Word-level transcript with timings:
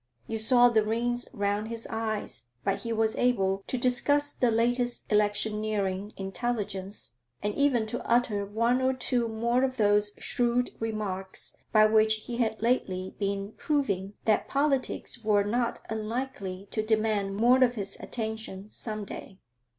You 0.25 0.39
saw 0.39 0.69
the 0.69 0.83
rings 0.83 1.27
round 1.31 1.67
his 1.67 1.85
eyes, 1.91 2.45
but 2.63 2.79
he 2.79 2.91
was 2.91 3.15
able 3.17 3.63
to 3.67 3.77
discuss 3.77 4.33
the 4.33 4.49
latest 4.49 5.05
electioneering 5.11 6.11
intelligence, 6.17 7.13
and 7.43 7.53
even 7.53 7.85
to 7.85 8.03
utter 8.11 8.43
one 8.43 8.81
or 8.81 8.95
two 8.95 9.27
more 9.27 9.61
of 9.61 9.77
those 9.77 10.13
shrewd 10.17 10.71
remarks 10.79 11.55
by 11.71 11.85
which 11.85 12.15
he 12.25 12.37
had 12.37 12.59
lately 12.63 13.13
been 13.19 13.51
proving 13.57 14.15
that 14.25 14.47
politics 14.47 15.23
were 15.23 15.43
not 15.43 15.81
unlikely 15.87 16.67
to 16.71 16.81
demand 16.81 17.35
more 17.35 17.63
of 17.63 17.75
his 17.75 17.95
attention 17.99 18.71
some 18.71 19.05
day. 19.05 19.37